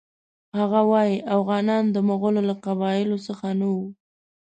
[0.59, 3.87] هغه وایي اوغانیان د مغولو له قبایلو څخه نه وو.